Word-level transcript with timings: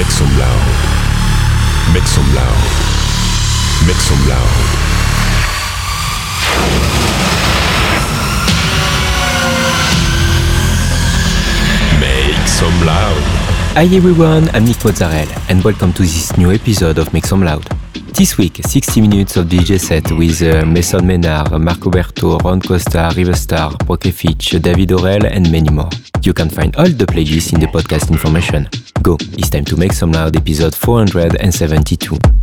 Make 0.00 0.10
some 0.12 0.38
loud. 0.38 1.92
Make 1.92 2.06
some 2.06 2.34
loud. 2.34 2.60
Make 3.86 4.00
some 4.00 4.28
loud. 4.30 4.56
Make 12.00 12.48
some 12.48 12.86
loud. 12.86 13.22
Hi 13.74 13.84
everyone, 13.94 14.48
I'm 14.54 14.64
Nick 14.64 14.82
Mozzarella 14.82 15.36
and 15.50 15.62
welcome 15.62 15.92
to 15.92 16.02
this 16.02 16.34
new 16.38 16.50
episode 16.50 16.96
of 16.96 17.12
Make 17.12 17.26
Some 17.26 17.42
Loud. 17.44 17.64
This 18.14 18.38
week, 18.38 18.56
60 18.64 19.02
minutes 19.02 19.36
of 19.36 19.48
DJ 19.48 19.78
set 19.78 20.10
with 20.12 20.40
uh, 20.40 20.64
Mason 20.64 21.06
Maynard, 21.06 21.52
Marco 21.60 21.90
Berto, 21.90 22.42
Ron 22.42 22.62
Costa, 22.62 23.10
Riverstar, 23.12 23.76
Broke 23.84 24.10
Fitch, 24.14 24.62
David 24.62 24.92
Orel 24.92 25.26
and 25.26 25.52
many 25.52 25.68
more. 25.68 25.90
You 26.22 26.32
can 26.32 26.48
find 26.48 26.74
all 26.76 26.88
the 26.88 27.04
playlists 27.04 27.52
in 27.52 27.60
the 27.60 27.66
podcast 27.66 28.10
information. 28.10 28.66
Go, 29.02 29.16
it's 29.20 29.48
time 29.48 29.64
to 29.64 29.76
Make 29.76 29.92
Some 29.92 30.12
Loud 30.12 30.36
episode 30.36 30.74
472. 30.74 32.39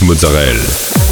Mozzarella. 0.00 1.03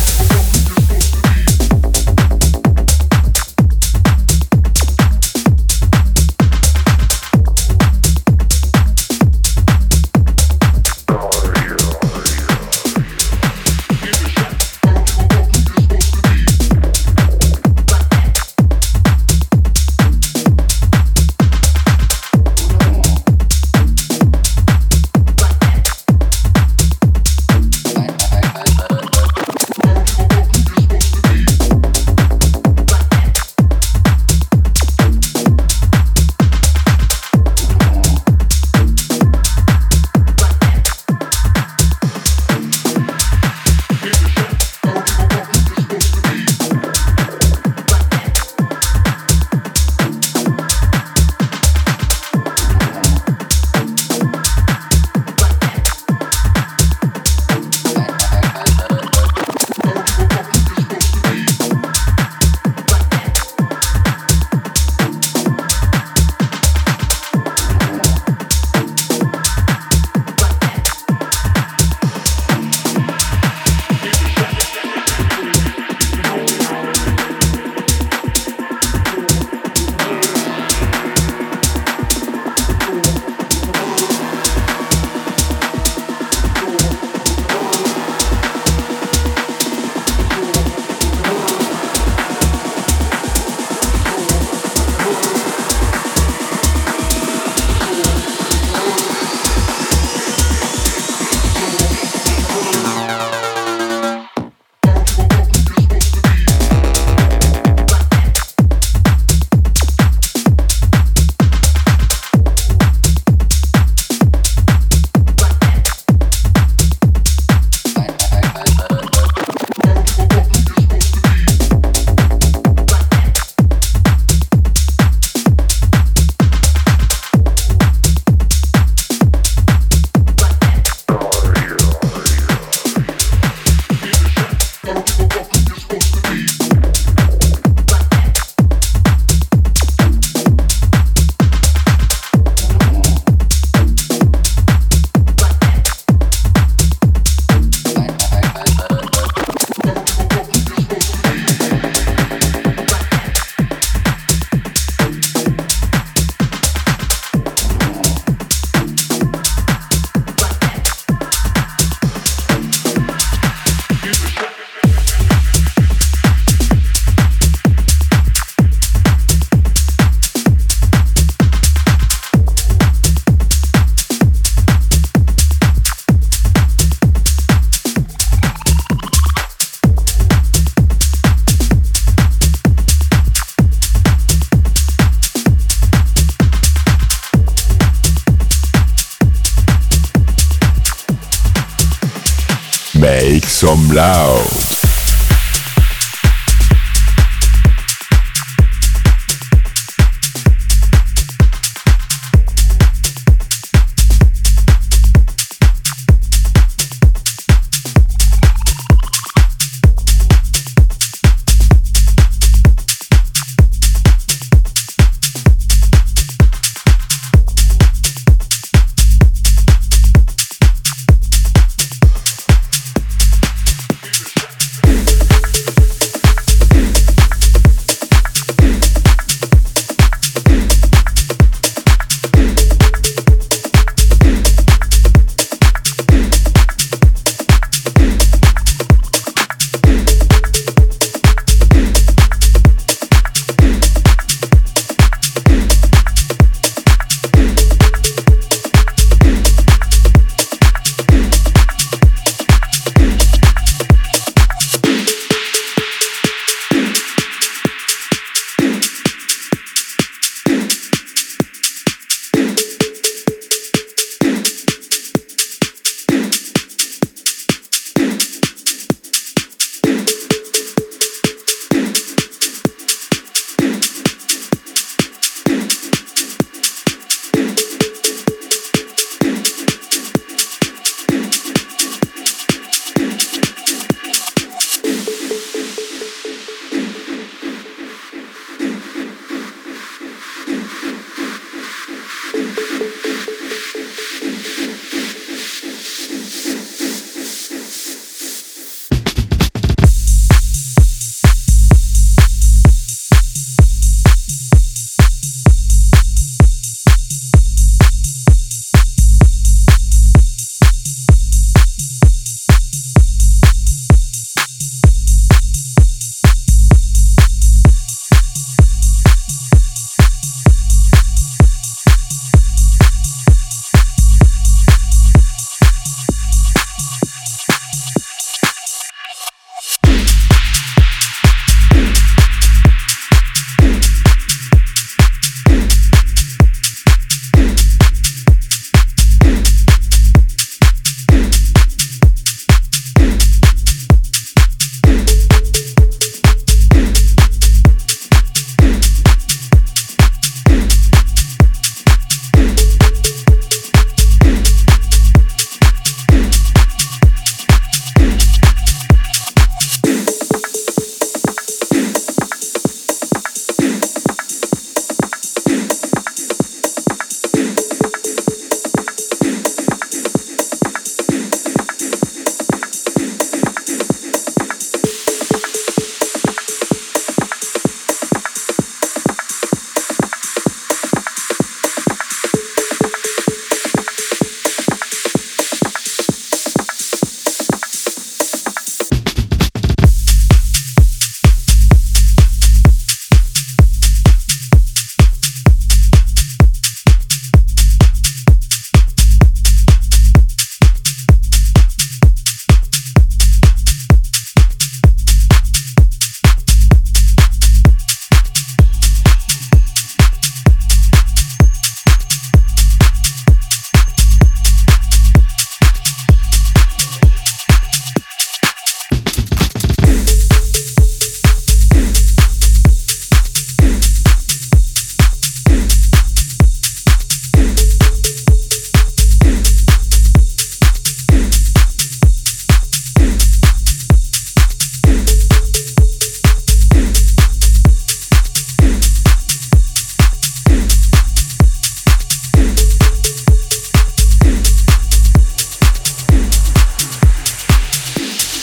Some 193.94 194.31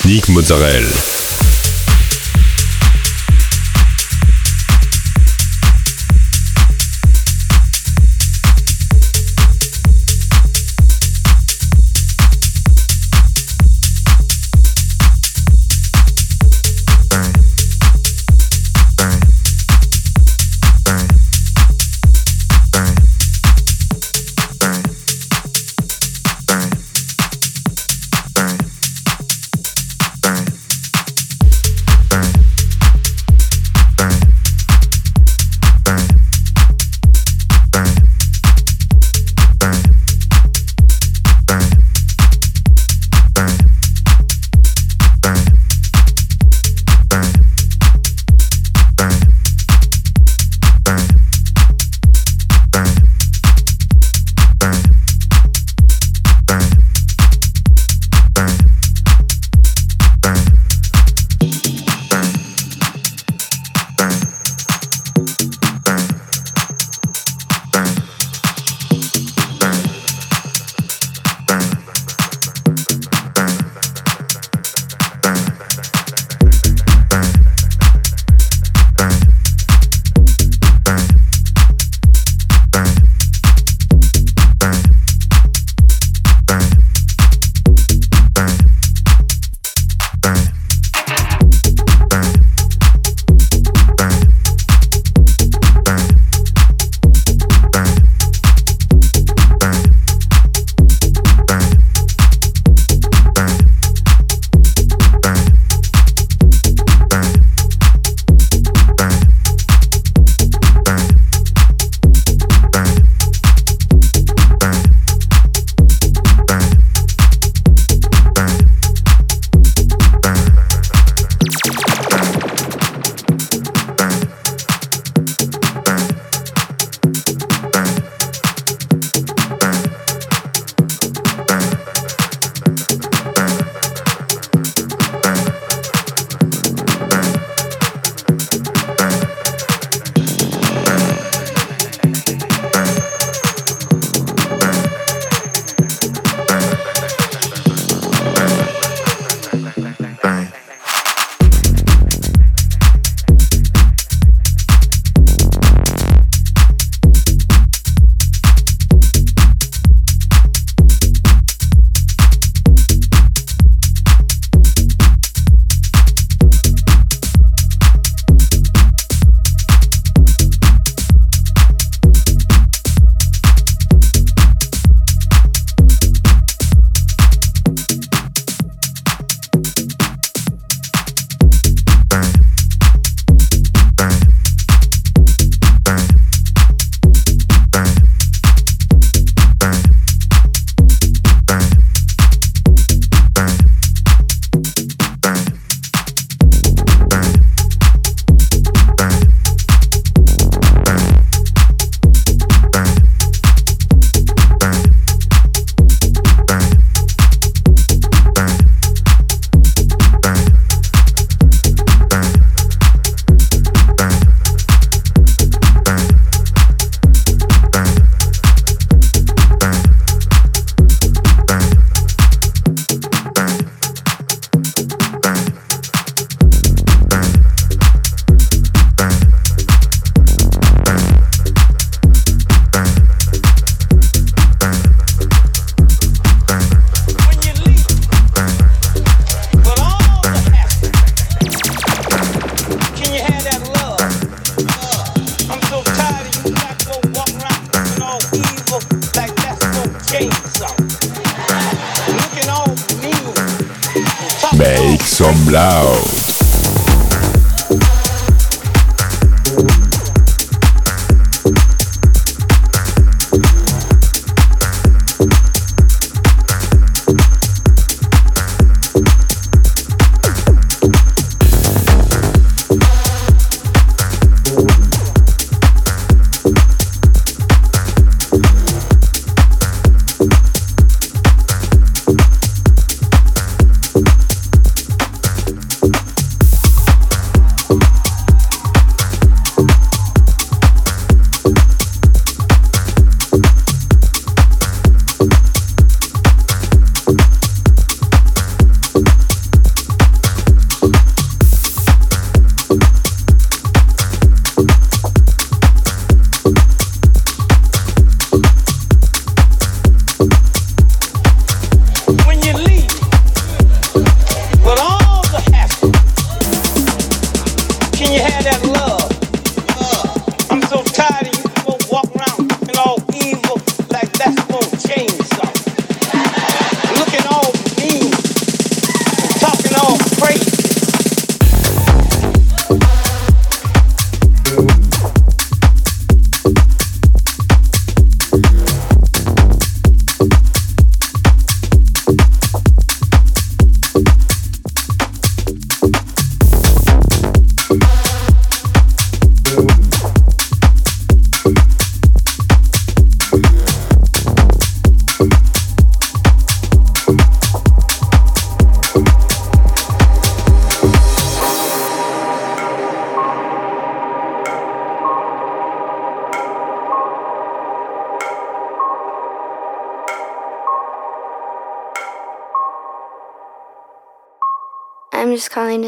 loud. 0.10 0.30
Mozzarella. 0.30 1.29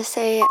To 0.04 0.10
say 0.10 0.51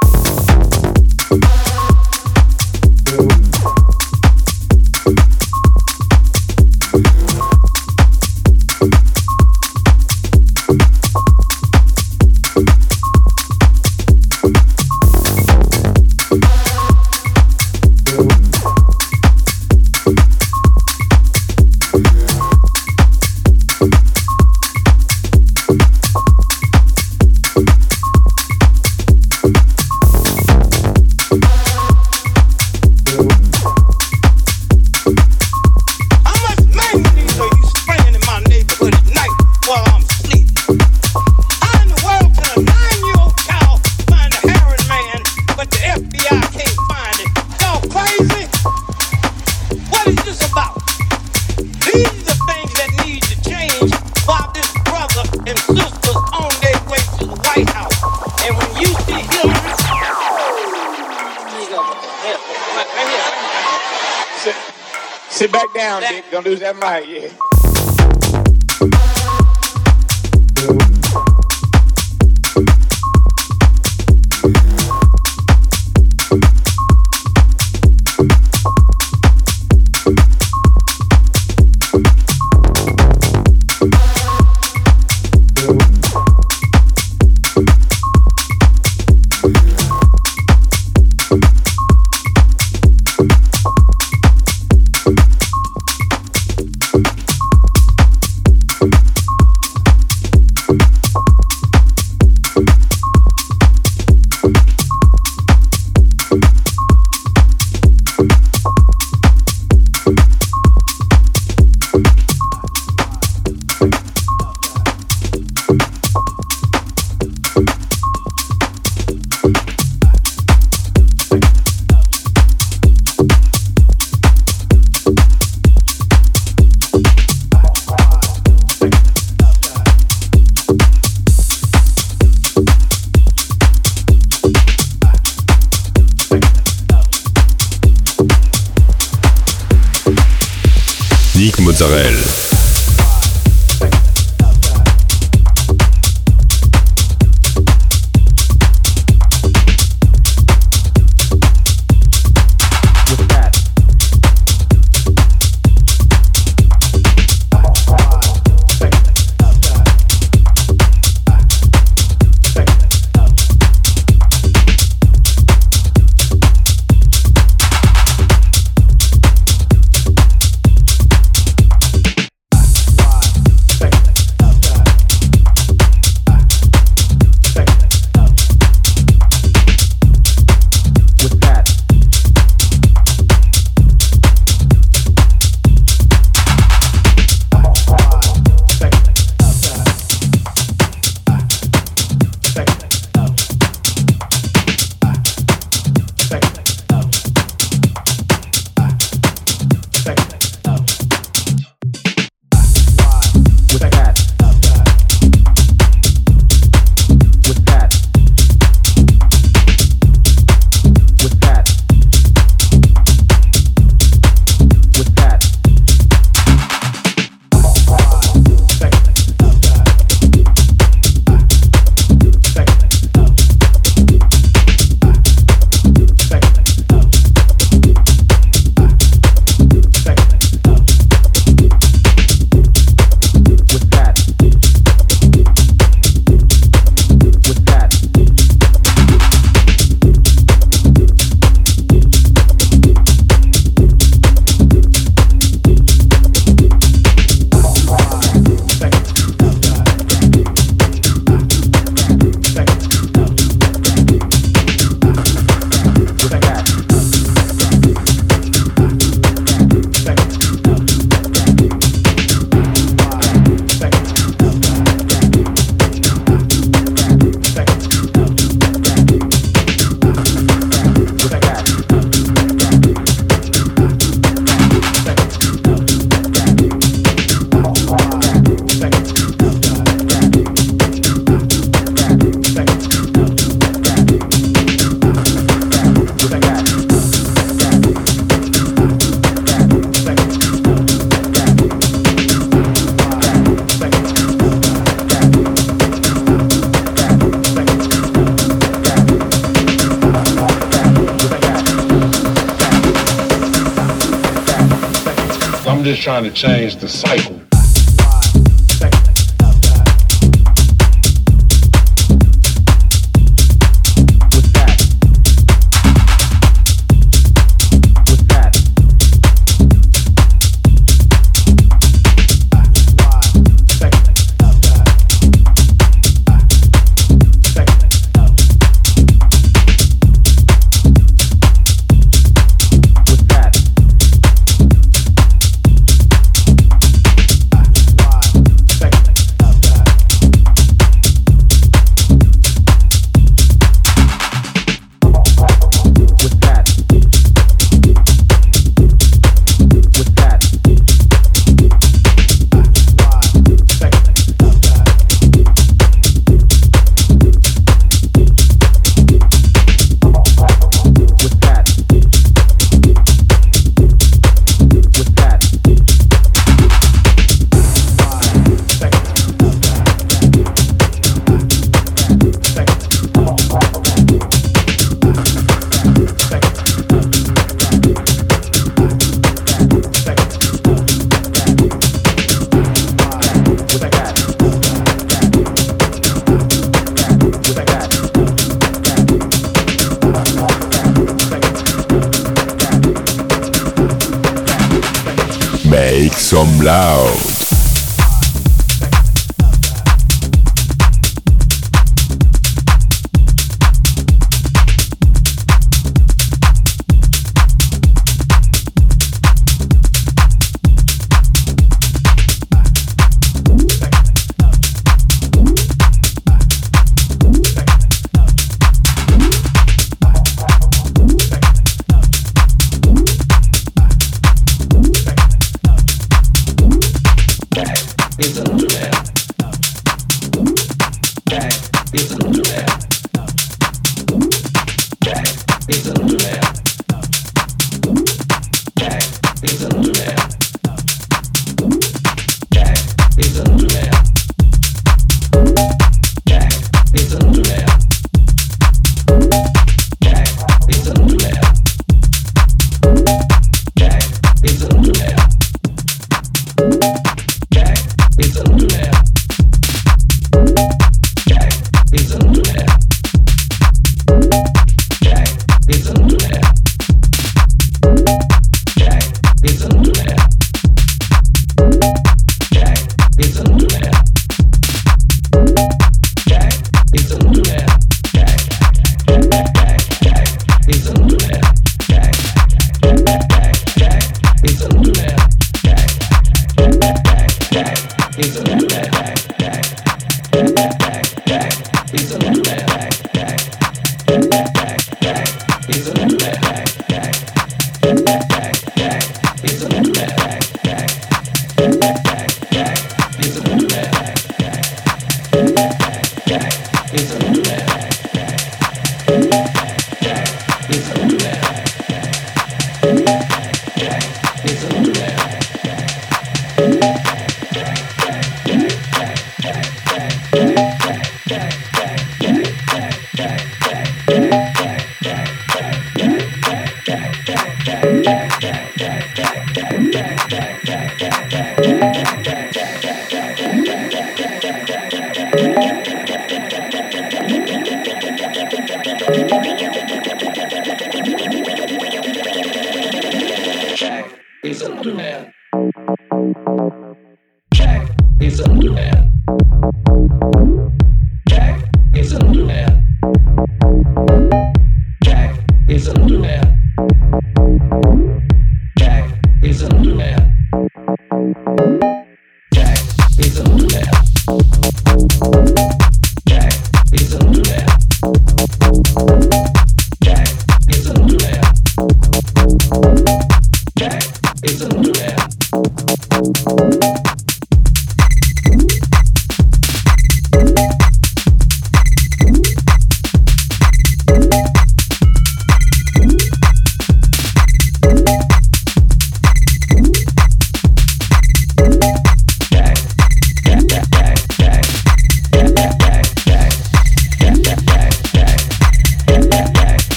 just 305.91 306.03
trying 306.03 306.23
to 306.23 306.31
change 306.31 306.77
the 306.77 306.89
cycle. 306.89 307.40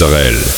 Nick 0.00 0.57